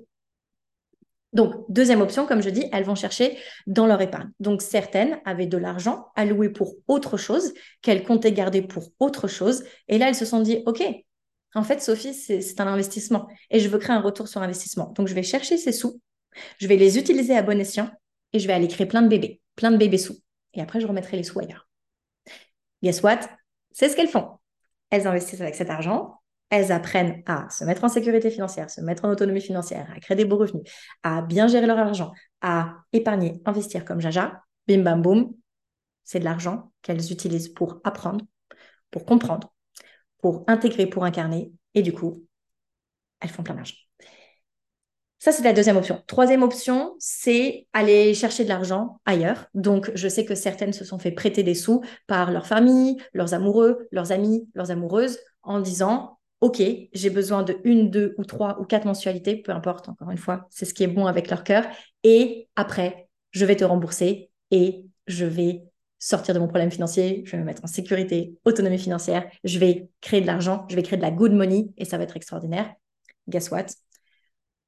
Donc, 1.33 1.65
deuxième 1.69 2.03
option, 2.03 2.27
comme 2.27 2.43
je 2.43 2.51
dis, 2.51 2.67
elles 2.71 2.85
vont 2.85 2.95
chercher 2.95 3.39
dans 3.67 3.87
leur 3.87 4.01
épargne. 4.03 4.31
Donc, 4.41 4.61
certaines 4.61 5.19
avaient 5.25 5.47
de 5.47 5.57
l'argent 5.57 6.07
alloué 6.15 6.51
pour 6.51 6.75
autre 6.87 7.17
chose, 7.17 7.55
qu'elles 7.83 8.05
comptaient 8.05 8.33
garder 8.33 8.61
pour 8.61 8.93
autre 9.01 9.27
chose. 9.27 9.65
Et 9.89 9.99
là, 9.99 10.09
elles 10.09 10.15
se 10.15 10.27
sont 10.27 10.41
dit, 10.41 10.63
OK, 10.67 10.83
en 11.55 11.63
fait, 11.63 11.83
Sophie, 11.83 12.15
c'est 12.15 12.61
un 12.61 12.67
investissement 12.67 13.27
et 13.51 13.61
je 13.61 13.69
veux 13.69 13.79
créer 13.79 13.97
un 13.97 14.01
retour 14.01 14.29
sur 14.29 14.43
investissement. 14.43 14.93
Donc, 14.97 15.09
je 15.09 15.15
vais 15.15 15.23
chercher 15.23 15.57
ces 15.57 15.73
sous, 15.73 16.01
je 16.59 16.69
vais 16.69 16.77
les 16.77 16.99
utiliser 16.99 17.35
à 17.35 17.43
bon 17.43 17.59
escient 17.59 17.91
et 18.33 18.39
je 18.39 18.47
vais 18.47 18.53
aller 18.53 18.69
créer 18.69 18.87
plein 18.87 19.03
de 19.03 19.09
bébés, 19.09 19.41
plein 19.57 19.71
de 19.71 19.77
bébés 19.77 19.99
sous. 19.99 20.19
Et 20.53 20.61
après, 20.61 20.81
je 20.81 20.87
remettrai 20.87 21.17
les 21.17 21.23
sous 21.25 21.41
ailleurs. 21.41 21.69
Guess 22.83 23.03
what? 23.03 23.21
C'est 23.73 23.89
ce 23.89 23.97
qu'elles 23.97 24.09
font 24.09 24.29
elles 24.95 25.09
investissent 25.09 25.41
avec 25.41 25.57
cet 25.57 25.71
argent, 25.71 26.21
elles 26.51 26.71
apprennent 26.71 27.23
à 27.27 27.51
se 27.51 27.65
mettre 27.65 27.83
en 27.83 27.89
sécurité 27.89 28.31
financière, 28.31 28.71
se 28.71 28.81
mettre 28.81 29.05
en 29.05 29.11
autonomie 29.11 29.41
financière, 29.41 29.91
à 29.95 29.99
créer 29.99 30.17
des 30.17 30.25
beaux 30.25 30.37
revenus, 30.37 30.63
à 31.03 31.21
bien 31.21 31.49
gérer 31.49 31.67
leur 31.67 31.79
argent, 31.79 32.13
à 32.43 32.77
épargner, 32.93 33.43
investir 33.45 33.85
comme 33.85 34.01
Jaja, 34.01 34.41
bim 34.69 34.83
bam 34.83 35.03
boum, 35.03 35.35
c'est 36.05 36.21
de 36.21 36.25
l'argent 36.25 36.71
qu'elles 36.83 37.11
utilisent 37.11 37.49
pour 37.49 37.81
apprendre, 37.83 38.25
pour 38.93 39.05
comprendre, 39.05 39.53
pour 40.19 40.45
intégrer, 40.47 40.87
pour 40.87 41.05
incarner, 41.05 41.53
et 41.75 41.83
du 41.83 41.93
coup, 41.93 42.25
elles 43.19 43.31
font 43.31 43.43
plein 43.43 43.57
d'argent. 43.57 43.75
Ça, 45.25 45.33
c'est 45.33 45.43
la 45.43 45.55
deuxième 45.55 45.79
option. 45.79 46.03
Troisième 46.07 46.43
option, 46.43 46.97
c'est 46.99 47.67
aller 47.73 48.13
chercher 48.13 48.45
de 48.45 48.51
l'argent 48.51 49.01
ailleurs. 49.07 49.47
Donc, 49.55 49.91
je 49.95 50.07
sais 50.07 50.27
que 50.27 50.35
certaines 50.35 50.75
se 50.75 50.85
sont 50.85 50.99
fait 50.99 51.13
prêter 51.13 51.43
des 51.43 51.55
sous 51.55 51.81
par 52.07 52.31
leur 52.31 52.47
famille, 52.47 52.99
leurs 53.15 53.33
amoureux, 53.33 53.89
leurs 53.91 54.13
amis, 54.13 54.47
leurs 54.55 54.71
amoureuses, 54.71 55.19
en 55.43 55.61
disant, 55.61 56.19
OK, 56.43 56.61
j'ai 56.93 57.09
besoin 57.09 57.43
de 57.43 57.57
une, 57.65 57.89
deux 57.91 58.15
ou 58.19 58.25
trois 58.27 58.61
ou 58.61 58.67
quatre 58.67 58.85
mensualités, 58.85 59.37
peu 59.37 59.53
importe, 59.53 59.89
encore 59.89 60.11
une 60.11 60.19
fois, 60.19 60.47
c'est 60.51 60.67
ce 60.67 60.75
qui 60.75 60.85
est 60.85 60.89
bon 60.89 61.07
avec 61.07 61.31
leur 61.31 61.43
cœur. 61.43 61.65
Et 62.03 62.51
après, 62.55 63.09
je 63.31 63.47
vais 63.47 63.57
te 63.57 63.65
rembourser 63.65 64.31
et 64.51 64.85
je 65.07 65.25
vais 65.25 65.63
sortir 65.99 66.35
de 66.35 66.39
mon 66.39 66.49
problème 66.49 66.71
financier, 66.71 67.23
je 67.25 67.31
vais 67.31 67.39
me 67.39 67.47
mettre 67.47 67.65
en 67.65 67.67
sécurité, 67.67 68.37
autonomie 68.45 68.77
financière, 68.79 69.25
je 69.43 69.59
vais 69.59 69.89
créer 70.03 70.21
de 70.21 70.27
l'argent, 70.27 70.67
je 70.69 70.77
vais 70.77 70.83
créer 70.83 70.99
de 70.99 71.03
la 71.03 71.11
good 71.11 71.33
money 71.33 71.69
et 71.79 71.87
ça 71.87 71.97
va 71.97 72.05
être 72.05 72.19
extraordinaire. 72.19 72.75
Guess 73.27 73.51
what? 73.51 73.69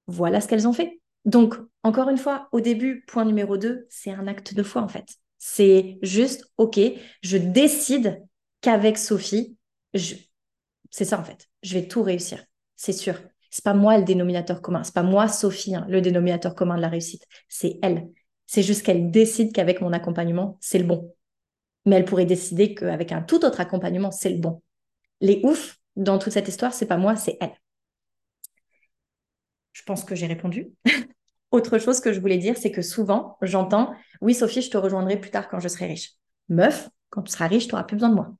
Voilà 0.06 0.40
ce 0.40 0.48
qu'elles 0.48 0.68
ont 0.68 0.72
fait. 0.72 1.00
Donc, 1.24 1.54
encore 1.82 2.08
une 2.08 2.18
fois, 2.18 2.48
au 2.52 2.60
début, 2.60 3.04
point 3.06 3.24
numéro 3.24 3.56
2, 3.56 3.86
c'est 3.90 4.12
un 4.12 4.26
acte 4.26 4.54
de 4.54 4.62
foi 4.62 4.82
en 4.82 4.88
fait. 4.88 5.16
C'est 5.38 5.98
juste, 6.02 6.50
OK, 6.56 6.78
je 7.22 7.36
décide 7.36 8.24
qu'avec 8.60 8.98
Sophie, 8.98 9.56
c'est 10.90 11.04
ça 11.04 11.18
en 11.18 11.24
fait, 11.24 11.48
je 11.62 11.74
vais 11.74 11.88
tout 11.88 12.02
réussir, 12.02 12.44
c'est 12.76 12.92
sûr. 12.92 13.20
C'est 13.50 13.64
pas 13.64 13.74
moi 13.74 13.96
le 13.96 14.04
dénominateur 14.04 14.60
commun, 14.60 14.84
c'est 14.84 14.94
pas 14.94 15.02
moi 15.02 15.28
Sophie 15.28 15.74
hein, 15.74 15.86
le 15.88 16.00
dénominateur 16.00 16.54
commun 16.54 16.76
de 16.76 16.82
la 16.82 16.88
réussite, 16.88 17.24
c'est 17.48 17.78
elle. 17.82 18.08
C'est 18.46 18.62
juste 18.62 18.82
qu'elle 18.84 19.10
décide 19.10 19.52
qu'avec 19.52 19.80
mon 19.80 19.92
accompagnement, 19.92 20.58
c'est 20.60 20.78
le 20.78 20.84
bon. 20.84 21.14
Mais 21.84 21.96
elle 21.96 22.04
pourrait 22.04 22.26
décider 22.26 22.74
qu'avec 22.74 23.12
un 23.12 23.22
tout 23.22 23.44
autre 23.44 23.60
accompagnement, 23.60 24.10
c'est 24.10 24.30
le 24.30 24.38
bon. 24.38 24.62
Les 25.20 25.40
ouf 25.42 25.78
dans 25.96 26.18
toute 26.18 26.32
cette 26.32 26.48
histoire, 26.48 26.74
c'est 26.74 26.86
pas 26.86 26.98
moi, 26.98 27.16
c'est 27.16 27.38
elle. 27.40 27.54
Je 29.76 29.82
pense 29.82 30.04
que 30.04 30.14
j'ai 30.14 30.26
répondu. 30.26 30.70
Autre 31.50 31.76
chose 31.76 32.00
que 32.00 32.10
je 32.10 32.18
voulais 32.18 32.38
dire, 32.38 32.56
c'est 32.56 32.70
que 32.70 32.80
souvent, 32.80 33.36
j'entends 33.42 33.92
Oui, 34.22 34.32
Sophie, 34.32 34.62
je 34.62 34.70
te 34.70 34.78
rejoindrai 34.78 35.20
plus 35.20 35.30
tard 35.30 35.50
quand 35.50 35.60
je 35.60 35.68
serai 35.68 35.84
riche. 35.84 36.12
Meuf, 36.48 36.88
quand 37.10 37.22
tu 37.22 37.30
seras 37.30 37.46
riche, 37.46 37.66
tu 37.66 37.72
n'auras 37.72 37.84
plus 37.84 37.96
besoin 37.96 38.08
de 38.08 38.14
moi. 38.14 38.32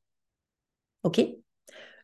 OK? 1.03 1.21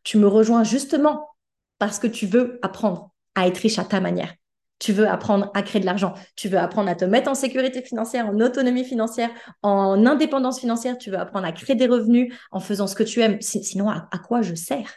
Tu 0.04 0.18
me 0.18 0.26
rejoins 0.26 0.64
justement 0.64 1.30
parce 1.78 1.98
que 1.98 2.06
tu 2.06 2.26
veux 2.26 2.58
apprendre 2.60 3.10
à 3.34 3.46
être 3.46 3.56
riche 3.56 3.78
à 3.78 3.86
ta 3.86 4.00
manière. 4.00 4.34
Tu 4.78 4.92
veux 4.92 5.08
apprendre 5.08 5.50
à 5.54 5.62
créer 5.62 5.80
de 5.80 5.86
l'argent. 5.86 6.12
Tu 6.36 6.50
veux 6.50 6.58
apprendre 6.58 6.90
à 6.90 6.94
te 6.94 7.06
mettre 7.06 7.30
en 7.30 7.34
sécurité 7.34 7.80
financière, 7.80 8.26
en 8.26 8.38
autonomie 8.38 8.84
financière, 8.84 9.30
en 9.62 10.04
indépendance 10.04 10.60
financière. 10.60 10.98
Tu 10.98 11.10
veux 11.10 11.18
apprendre 11.18 11.46
à 11.46 11.52
créer 11.52 11.74
des 11.74 11.86
revenus 11.86 12.34
en 12.50 12.60
faisant 12.60 12.86
ce 12.86 12.94
que 12.94 13.02
tu 13.02 13.20
aimes. 13.20 13.40
Sinon, 13.40 13.88
à, 13.88 14.10
quoi 14.18 14.42
je 14.42 14.54
sers? 14.54 14.92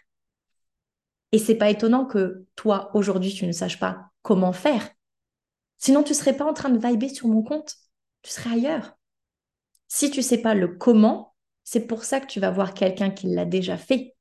Et 1.35 1.37
c'est 1.37 1.55
pas 1.55 1.69
étonnant 1.69 2.05
que 2.05 2.45
toi, 2.55 2.91
aujourd'hui, 2.93 3.33
tu 3.33 3.45
ne 3.45 3.51
saches 3.51 3.77
pas 3.77 4.09
comment 4.21 4.53
faire. 4.53 4.89
Sinon, 5.77 6.01
tu 6.01 6.13
serais 6.13 6.37
pas 6.37 6.45
en 6.45 6.53
train 6.53 6.69
de 6.69 6.77
vibrer 6.77 7.09
sur 7.09 7.27
mon 7.27 7.43
compte. 7.43 7.75
Tu 8.21 8.31
serais 8.31 8.51
ailleurs. 8.51 8.97
Si 9.89 10.09
tu 10.09 10.21
sais 10.21 10.37
pas 10.37 10.53
le 10.53 10.69
comment, 10.69 11.35
c'est 11.65 11.87
pour 11.87 12.05
ça 12.05 12.21
que 12.21 12.27
tu 12.27 12.39
vas 12.39 12.51
voir 12.51 12.73
quelqu'un 12.73 13.11
qui 13.11 13.27
l'a 13.27 13.43
déjà 13.43 13.75
fait. 13.75 14.15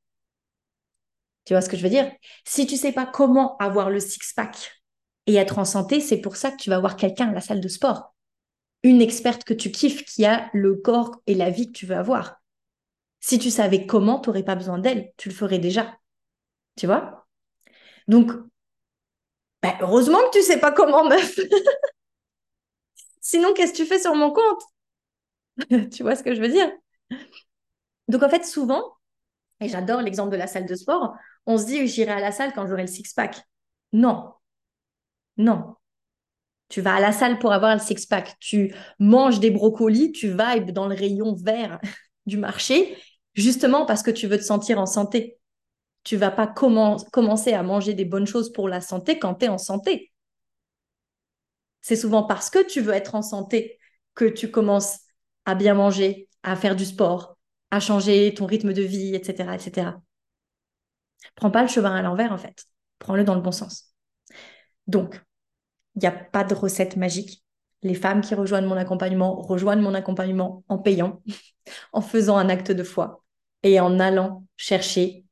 Tu 1.45 1.55
vois 1.55 1.61
ce 1.61 1.69
que 1.69 1.77
je 1.77 1.85
veux 1.85 1.89
dire? 1.89 2.11
Si 2.45 2.67
tu 2.67 2.77
sais 2.77 2.91
pas 2.91 3.07
comment 3.07 3.57
avoir 3.59 3.91
le 3.91 4.01
six-pack 4.01 4.83
et 5.29 5.37
être 5.37 5.61
en 5.61 5.65
santé, 5.65 6.01
c'est 6.01 6.21
pour 6.21 6.35
ça 6.35 6.51
que 6.51 6.57
tu 6.57 6.69
vas 6.69 6.81
voir 6.81 6.97
quelqu'un 6.97 7.29
à 7.29 7.33
la 7.33 7.41
salle 7.41 7.61
de 7.61 7.69
sport. 7.69 8.13
Une 8.83 9.01
experte 9.01 9.45
que 9.45 9.55
tu 9.55 9.71
kiffes 9.71 10.05
qui 10.05 10.25
a 10.25 10.51
le 10.53 10.75
corps 10.75 11.23
et 11.29 11.37
la 11.37 11.51
vie 11.51 11.69
que 11.69 11.79
tu 11.79 11.87
veux 11.87 11.95
avoir. 11.95 12.43
Si 13.21 13.39
tu 13.39 13.53
savais 13.53 13.87
comment, 13.87 14.19
tu 14.19 14.31
n'aurais 14.31 14.43
pas 14.43 14.57
besoin 14.57 14.81
d'elle, 14.81 15.13
tu 15.17 15.29
le 15.29 15.35
ferais 15.37 15.61
déjà. 15.61 15.97
Tu 16.77 16.87
vois? 16.87 17.27
Donc, 18.09 18.33
bah, 19.63 19.77
heureusement 19.81 20.19
que 20.31 20.39
tu 20.39 20.43
sais 20.43 20.59
pas 20.61 20.73
comment, 20.73 21.09
meuf. 21.09 21.39
Sinon, 23.21 23.53
qu'est-ce 23.55 23.73
que 23.73 23.79
tu 23.79 23.87
fais 23.87 23.99
sur 23.99 24.15
mon 24.15 24.31
compte? 24.33 24.63
Tu 25.93 26.03
vois 26.03 26.17
ce 26.17 26.23
que 26.23 26.35
je 26.35 26.41
veux 26.41 26.49
dire? 26.49 26.71
Donc, 28.09 28.23
en 28.23 28.29
fait, 28.29 28.45
souvent, 28.45 28.83
et 29.61 29.69
j'adore 29.69 30.03
l'exemple 30.03 30.33
de 30.33 30.37
la 30.37 30.49
salle 30.49 30.67
de 30.67 30.75
sport, 30.75 31.15
on 31.47 31.59
se 31.59 31.67
dit, 31.67 31.87
j'irai 31.89 32.13
à 32.13 32.21
la 32.21 32.33
salle 32.33 32.53
quand 32.55 32.67
j'aurai 32.67 32.83
le 32.83 32.89
six-pack. 32.89 33.43
Non, 33.93 34.35
non. 35.37 35.77
Tu 36.69 36.81
vas 36.81 36.97
à 36.97 37.01
la 37.01 37.13
salle 37.13 37.39
pour 37.39 37.53
avoir 37.53 37.75
le 37.75 37.81
six-pack. 37.81 38.37
Tu 38.41 38.75
manges 38.99 39.41
des 39.41 39.51
brocolis, 39.51 40.13
tu 40.13 40.29
vibes 40.31 40.71
dans 40.73 40.89
le 40.89 40.95
rayon 40.95 41.35
vert 41.35 41.81
du 42.27 42.39
marché, 42.39 42.99
justement 43.35 43.87
parce 43.87 44.03
que 44.03 44.11
tu 44.11 44.27
veux 44.27 44.39
te 44.39 44.45
sentir 44.45 44.79
en 44.79 44.87
santé. 44.87 45.39
Tu 46.05 46.17
vas 46.17 46.31
pas 46.31 46.47
commencer 46.47 47.55
à 47.55 47.63
manger 47.63 47.95
des 47.95 48.05
bonnes 48.05 48.27
choses 48.27 48.53
pour 48.53 48.69
la 48.69 48.81
santé 48.81 49.19
quand 49.19 49.37
tu 49.37 49.47
es 49.47 49.49
en 49.49 49.59
santé. 49.59 50.13
C'est 51.81 51.97
souvent 51.97 52.23
parce 52.23 52.51
que 52.51 52.65
tu 52.65 52.81
veux 52.81 52.93
être 52.93 53.15
en 53.15 53.23
santé 53.23 53.79
que 54.15 54.25
tu 54.25 54.51
commences 54.51 55.01
à 55.45 55.55
bien 55.55 55.75
manger, 55.75 56.29
à 56.43 56.57
faire 56.57 56.77
du 56.77 56.85
sport, 56.85 57.37
à 57.71 57.81
changer 57.81 58.33
ton 58.35 58.47
rythme 58.47 58.73
de 58.73 58.83
vie, 58.83 59.15
etc., 59.15 59.55
etc. 59.55 59.93
Prends 61.35 61.51
pas 61.51 61.63
le 61.63 61.69
chemin 61.69 61.95
à 61.95 62.03
l'envers, 62.03 62.33
en 62.33 62.39
fait. 62.39 62.67
Prends-le 62.99 63.25
dans 63.25 63.35
le 63.35 63.41
bon 63.41 63.53
sens. 63.53 63.93
Donc, 64.87 65.21
il 65.97 66.01
n'y 66.01 66.07
a 66.07 66.13
pas 66.13 66.45
de 66.45 66.55
recette 66.55 66.97
magique. 66.97 67.43
Les 67.83 67.95
femmes 67.95 68.21
qui 68.21 68.35
rejoignent 68.35 68.67
mon 68.67 68.77
accompagnement 68.77 69.43
rejoignent 69.43 69.83
mon 69.83 69.95
accompagnement 69.95 70.65
en 70.69 70.79
payant, 70.79 71.23
en 71.93 72.01
faisant 72.01 72.37
un 72.37 72.49
acte 72.49 72.71
de 72.71 72.83
foi 72.83 73.25
et 73.63 73.81
en 73.81 73.99
allant 74.01 74.47
chercher 74.57 75.24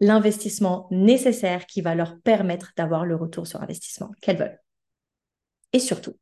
l'investissement 0.00 0.88
nécessaire 0.90 1.66
qui 1.66 1.82
va 1.82 1.94
leur 1.94 2.20
permettre 2.20 2.72
d'avoir 2.76 3.04
le 3.04 3.16
retour 3.16 3.46
sur 3.46 3.62
investissement 3.62 4.10
qu'elles 4.20 4.38
veulent. 4.38 4.58
Et 5.72 5.78
surtout, 5.78 6.16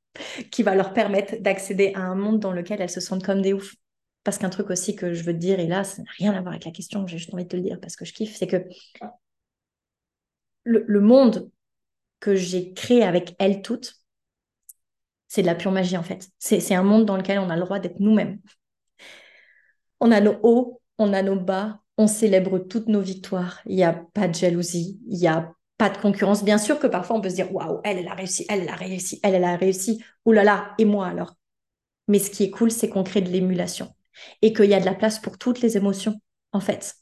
qui 0.50 0.62
va 0.62 0.75
leur 0.75 0.92
permettre 0.92 1.37
d'accéder 1.40 1.92
à 1.94 2.00
un 2.00 2.14
monde 2.14 2.40
dans 2.40 2.52
lequel 2.52 2.80
elles 2.80 2.90
se 2.90 3.00
sentent 3.00 3.25
comme 3.25 3.40
des 3.40 3.52
oufs. 3.52 3.75
Parce 4.25 4.37
qu'un 4.37 4.50
truc 4.50 4.68
aussi 4.70 4.94
que 4.94 5.14
je 5.14 5.23
veux 5.23 5.32
te 5.32 5.38
dire, 5.38 5.61
et 5.61 5.66
là, 5.66 5.85
ça 5.85 6.02
n'a 6.02 6.11
rien 6.18 6.32
à 6.32 6.40
voir 6.40 6.52
avec 6.52 6.64
la 6.64 6.70
question, 6.70 7.06
j'ai 7.06 7.18
juste 7.18 7.32
envie 7.32 7.44
de 7.44 7.49
te 7.49 7.56
le 7.56 7.62
dire 7.62 7.80
parce 7.80 7.97
que 7.97 8.04
je 8.04 8.12
kiffe, 8.12 8.37
c'est 8.37 8.47
que 8.47 8.64
le 10.64 11.00
monde 11.00 11.50
que 12.20 12.35
j'ai 12.35 12.75
créé 12.75 13.04
avec 13.04 13.35
elles 13.38 13.62
toutes, 13.62 13.94
c'est 15.28 15.42
de 15.42 15.47
la 15.47 15.54
pure 15.54 15.73
magie 15.73 15.97
en 15.97 16.02
fait. 16.02 16.28
C'est 16.38 16.75
un 16.75 16.82
monde 16.82 17.04
dans 17.04 17.16
lequel 17.16 17.38
on 17.38 17.50
a 17.50 17.56
le 17.56 17.62
droit 17.62 17.78
d'être 17.78 18.00
nous-mêmes. 18.00 18.40
On 20.00 20.11
a 20.11 20.20
nos 20.20 20.38
hauts, 20.42 20.80
on 20.97 21.12
a 21.12 21.23
nos 21.23 21.38
bas, 21.38 21.80
on 21.98 22.06
célèbre 22.06 22.58
toutes 22.58 22.88
nos 22.88 23.00
victoires. 23.00 23.60
Il 23.66 23.76
n'y 23.76 23.84
a 23.84 23.92
pas 24.14 24.28
de 24.28 24.34
jalousie, 24.34 25.00
il 25.08 25.18
n'y 25.18 25.26
a 25.26 25.52
pas 25.76 25.90
de 25.90 25.98
concurrence. 25.98 26.44
Bien 26.44 26.58
sûr 26.58 26.78
que 26.78 26.86
parfois 26.86 27.16
on 27.16 27.20
peut 27.20 27.30
se 27.30 27.34
dire 27.34 27.52
waouh, 27.52 27.80
elle, 27.84 28.06
a 28.08 28.14
réussi, 28.14 28.46
elle, 28.48 28.68
a 28.68 28.74
réussi, 28.74 29.20
elle, 29.22 29.34
elle 29.34 29.44
a 29.44 29.56
réussi. 29.56 30.02
Ouh 30.24 30.32
là 30.32 30.44
là, 30.44 30.74
et 30.78 30.84
moi 30.84 31.08
alors? 31.08 31.34
Mais 32.06 32.18
ce 32.18 32.30
qui 32.30 32.44
est 32.44 32.50
cool, 32.50 32.70
c'est 32.70 32.88
qu'on 32.88 33.04
crée 33.04 33.20
de 33.20 33.28
l'émulation 33.30 33.94
et 34.42 34.52
qu'il 34.52 34.66
y 34.66 34.74
a 34.74 34.80
de 34.80 34.86
la 34.86 34.94
place 34.94 35.18
pour 35.18 35.38
toutes 35.38 35.60
les 35.60 35.76
émotions 35.76 36.14
en 36.52 36.60
fait. 36.60 36.94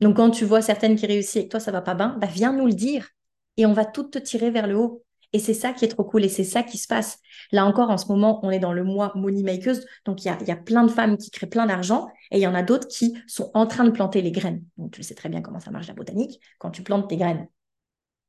Donc 0.00 0.16
quand 0.16 0.30
tu 0.30 0.44
vois 0.44 0.62
certaines 0.62 0.96
qui 0.96 1.06
réussissent 1.06 1.36
et 1.36 1.44
que 1.44 1.50
toi 1.50 1.60
ça 1.60 1.72
va 1.72 1.82
pas 1.82 1.94
bien, 1.94 2.16
bah 2.20 2.26
viens 2.26 2.52
nous 2.52 2.66
le 2.66 2.74
dire 2.74 3.08
et 3.56 3.66
on 3.66 3.72
va 3.72 3.84
toutes 3.84 4.12
te 4.12 4.18
tirer 4.18 4.50
vers 4.50 4.66
le 4.66 4.76
haut. 4.76 5.04
Et 5.32 5.38
c'est 5.38 5.54
ça 5.54 5.72
qui 5.72 5.84
est 5.84 5.88
trop 5.88 6.04
cool 6.04 6.24
et 6.24 6.28
c'est 6.28 6.44
ça 6.44 6.62
qui 6.62 6.78
se 6.78 6.86
passe. 6.86 7.18
Là 7.52 7.66
encore, 7.66 7.90
en 7.90 7.98
ce 7.98 8.06
moment, 8.06 8.40
on 8.42 8.50
est 8.50 8.58
dans 8.58 8.72
le 8.72 8.84
mois 8.84 9.12
Money 9.14 9.42
Makers. 9.42 9.76
Donc, 10.04 10.24
il 10.24 10.28
y 10.28 10.50
a, 10.50 10.56
plein 10.56 10.84
de 10.84 10.90
femmes 10.90 11.16
qui 11.16 11.30
créent 11.30 11.46
plein 11.46 11.66
d'argent 11.66 12.08
et 12.30 12.38
il 12.38 12.40
y 12.40 12.46
en 12.46 12.54
a 12.54 12.62
d'autres 12.62 12.88
qui 12.88 13.16
sont 13.26 13.50
en 13.54 13.66
train 13.66 13.84
de 13.84 13.90
planter 13.90 14.22
les 14.22 14.32
graines. 14.32 14.64
Donc, 14.76 14.92
tu 14.92 15.02
sais 15.02 15.14
très 15.14 15.28
bien 15.28 15.42
comment 15.42 15.60
ça 15.60 15.70
marche 15.70 15.88
la 15.88 15.94
botanique. 15.94 16.40
Quand 16.58 16.70
tu 16.70 16.82
plantes 16.82 17.08
tes 17.08 17.16
graines, 17.16 17.48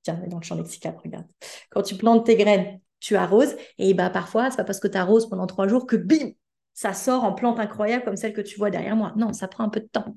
tiens, 0.04 0.20
dans 0.27 0.38
le 0.38 0.44
champ 0.44 0.56
lexical, 0.56 0.96
regarde. 1.04 1.27
Quand 1.70 1.84
tu 1.84 1.96
plantes 1.96 2.25
tes 2.25 2.36
graines, 2.36 2.80
tu 3.00 3.16
arroses 3.16 3.56
et 3.77 3.94
bah, 3.94 4.10
parfois, 4.10 4.50
c'est 4.50 4.58
pas 4.58 4.63
parce 4.63 4.80
que 4.80 4.88
tu 4.88 4.98
arroses 4.98 5.30
pendant 5.30 5.48
trois 5.48 5.68
jours 5.68 5.86
que 5.86 5.96
bim, 5.96 6.32
ça 6.74 6.94
sort 6.94 7.24
en 7.24 7.34
plante 7.34 7.60
incroyable 7.60 8.04
comme 8.04 8.18
celle 8.18 8.34
que 8.34 8.42
tu 8.42 8.58
vois 8.58 8.70
derrière 8.70 8.96
moi. 8.96 9.13
Non, 9.16 9.34
ça 9.34 9.48
prend 9.48 9.63
un 9.63 9.70
peu 9.70 9.80
de 9.80 9.88
temps. 9.88 10.13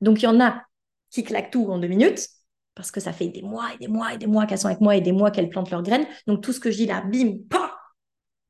Donc, 0.00 0.22
il 0.22 0.24
y 0.24 0.28
en 0.28 0.40
a 0.40 0.62
qui 1.10 1.24
claquent 1.24 1.50
tout 1.50 1.66
en 1.70 1.78
deux 1.78 1.88
minutes 1.88 2.28
parce 2.78 2.92
que 2.92 3.00
ça 3.00 3.12
fait 3.12 3.26
des 3.26 3.42
mois 3.42 3.74
et 3.74 3.78
des 3.78 3.88
mois 3.88 4.14
et 4.14 4.18
des 4.18 4.28
mois 4.28 4.46
qu'elles 4.46 4.60
sont 4.60 4.68
avec 4.68 4.80
moi 4.80 4.94
et 4.94 5.00
des 5.00 5.10
mois 5.10 5.32
qu'elles 5.32 5.48
plantent 5.48 5.72
leurs 5.72 5.82
graines. 5.82 6.06
Donc 6.28 6.44
tout 6.44 6.52
ce 6.52 6.60
que 6.60 6.70
je 6.70 6.76
dis 6.76 6.86
là, 6.86 7.00
bim, 7.00 7.38
pa 7.50 7.76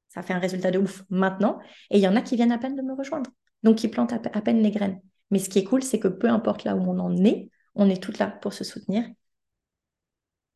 ça 0.09 0.21
fait 0.21 0.35
un 0.35 0.39
résultat 0.39 0.71
de 0.71 0.79
ouf 0.79 1.03
maintenant. 1.09 1.59
Et 1.91 1.97
il 1.97 2.03
y 2.03 2.07
en 2.07 2.15
a 2.15 2.21
qui 2.21 2.37
viennent 2.37 2.53
à 2.53 2.59
peine 2.59 2.77
de 2.77 2.83
me 2.83 2.95
rejoindre, 2.95 3.31
donc 3.63 3.77
qui 3.77 3.89
plantent 3.89 4.13
à, 4.13 4.19
peine 4.19 4.63
les 4.63 4.71
graines. 4.71 5.01
Mais 5.31 5.39
ce 5.39 5.49
qui 5.49 5.61
est 5.61 5.65
cool, 5.65 5.83
c'est 5.83 5.99
que 5.99 6.09
peu 6.09 6.29
importe 6.29 6.65
là 6.65 6.77
où 6.77 6.81
on 6.81 6.99
en 6.99 7.25
est, 7.25 7.49
on 7.75 7.89
est 7.89 8.03
toutes 8.03 8.19
là 8.19 8.27
pour 8.27 8.53
se 8.53 8.65
soutenir. 8.65 9.07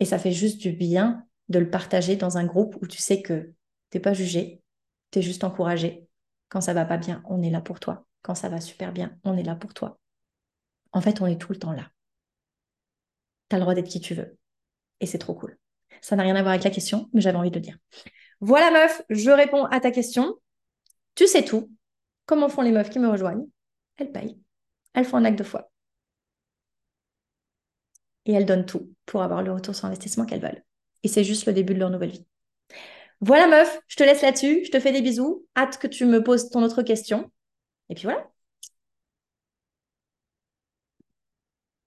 Et 0.01 0.05
ça 0.05 0.19
fait 0.19 0.33
juste 0.33 0.61
du 0.61 0.73
bien 0.73 1.25
de 1.49 1.59
le 1.59 1.71
partager 1.71 2.17
dans 2.17 2.37
un 2.37 2.45
groupe 2.45 2.77
où 2.83 2.87
tu 2.87 3.01
sais 3.01 3.23
que 3.23 3.55
tu 3.91 3.97
n'es 3.97 4.01
pas 4.01 4.13
jugé, 4.13 4.61
tu 5.13 5.21
es 5.21 5.23
juste 5.23 5.45
encouragé. 5.45 6.07
Quand 6.51 6.61
ça 6.61 6.75
va 6.75 6.85
pas 6.85 6.99
bien, 6.99 7.23
on 7.25 7.41
est 7.41 7.51
là 7.51 7.63
pour 7.63 7.81
toi. 7.81 8.05
Quand 8.21 8.35
ça 8.35 8.51
va 8.51 8.61
super 8.61 8.93
bien, 8.93 9.17
on 9.25 9.35
est 9.39 9.43
là 9.43 9.57
pour 9.57 9.73
toi. 9.73 9.99
En 10.93 11.01
fait, 11.01 11.23
on 11.23 11.27
est 11.27 11.41
tout 11.41 11.53
le 11.53 11.59
temps 11.59 11.73
là 11.73 11.89
tu 13.53 13.57
le 13.57 13.63
droit 13.63 13.75
d'être 13.75 13.89
qui 13.89 14.01
tu 14.01 14.15
veux. 14.15 14.37
Et 15.01 15.07
c'est 15.07 15.19
trop 15.19 15.35
cool. 15.35 15.59
Ça 16.01 16.17
n'a 16.17 16.23
rien 16.23 16.37
à 16.37 16.43
voir 16.43 16.53
avec 16.53 16.65
la 16.65 16.71
question, 16.71 17.09
mais 17.13 17.21
j'avais 17.21 17.39
envie 17.39 17.51
de 17.51 17.57
le 17.57 17.61
dire. 17.61 17.79
Voilà, 18.41 18.71
meuf, 18.71 19.03
je 19.11 19.31
réponds 19.31 19.65
à 19.67 19.81
ta 19.81 19.91
question. 19.91 20.37
Tu 21.15 21.27
sais 21.27 21.45
tout. 21.45 21.71
Comment 22.27 22.49
font 22.49 22.63
les 22.63 22.73
meufs 22.73 22.91
qui 22.91 22.99
me 22.99 23.09
rejoignent? 23.09 23.47
Elles 23.97 24.11
payent. 24.11 24.39
Elles 24.95 25.05
font 25.05 25.19
un 25.19 25.25
acte 25.25 25.39
de 25.39 25.45
foi. 25.45 25.71
Et 28.25 28.33
elles 28.33 28.47
donnent 28.47 28.67
tout 28.67 28.93
pour 29.07 29.23
avoir 29.23 29.43
le 29.43 29.53
retour 29.53 29.75
sur 29.75 29.87
investissement 29.87 30.25
qu'elles 30.25 30.41
veulent. 30.41 30.65
Et 31.03 31.09
c'est 31.09 31.25
juste 31.25 31.47
le 31.47 31.53
début 31.53 31.75
de 31.75 31.81
leur 31.81 31.91
nouvelle 31.91 32.11
vie. 32.11 32.27
Voilà, 33.21 33.47
meuf, 33.47 33.81
je 33.87 33.97
te 33.97 34.03
laisse 34.03 34.23
là-dessus. 34.23 34.65
Je 34.65 34.71
te 34.71 34.81
fais 34.81 34.93
des 34.93 35.03
bisous. 35.03 35.47
Hâte 35.57 35.79
que 35.79 35.87
tu 35.87 36.07
me 36.07 36.23
poses 36.23 36.51
ton 36.51 36.63
autre 36.63 36.83
question. 36.83 37.31
Et 37.89 37.95
puis 37.95 38.05
voilà. 38.05 38.32